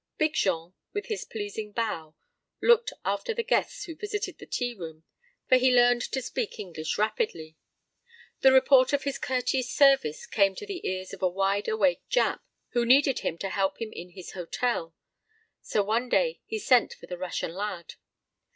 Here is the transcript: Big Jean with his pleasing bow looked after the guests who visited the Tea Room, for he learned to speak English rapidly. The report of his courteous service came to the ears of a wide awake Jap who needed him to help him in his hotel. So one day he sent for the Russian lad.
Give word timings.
Big 0.17 0.33
Jean 0.33 0.73
with 0.93 1.05
his 1.09 1.25
pleasing 1.25 1.71
bow 1.71 2.15
looked 2.59 2.91
after 3.05 3.35
the 3.35 3.43
guests 3.43 3.83
who 3.83 3.95
visited 3.95 4.39
the 4.39 4.47
Tea 4.47 4.73
Room, 4.73 5.03
for 5.47 5.57
he 5.57 5.71
learned 5.71 6.01
to 6.01 6.23
speak 6.23 6.57
English 6.57 6.97
rapidly. 6.97 7.55
The 8.39 8.51
report 8.51 8.93
of 8.93 9.03
his 9.03 9.19
courteous 9.19 9.69
service 9.71 10.25
came 10.25 10.55
to 10.55 10.65
the 10.65 10.87
ears 10.89 11.13
of 11.13 11.21
a 11.21 11.29
wide 11.29 11.67
awake 11.67 12.01
Jap 12.09 12.39
who 12.69 12.83
needed 12.83 13.19
him 13.19 13.37
to 13.37 13.49
help 13.51 13.79
him 13.79 13.91
in 13.93 14.09
his 14.09 14.31
hotel. 14.31 14.95
So 15.61 15.83
one 15.83 16.09
day 16.09 16.41
he 16.47 16.57
sent 16.57 16.93
for 16.95 17.05
the 17.05 17.19
Russian 17.19 17.53
lad. 17.53 17.93